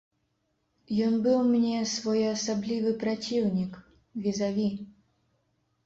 Ён 1.07 1.13
быў 1.27 1.37
мне 1.51 1.77
своеасаблівы 1.93 2.97
праціўнік, 3.07 3.71
візаві. 4.27 4.69